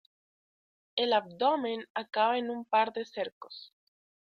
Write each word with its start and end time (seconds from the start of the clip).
El 0.95 1.13
abdomen 1.13 1.87
acaba 1.93 2.39
en 2.39 2.49
un 2.49 2.65
par 2.65 2.91
de 2.91 3.05
cercos. 3.05 3.71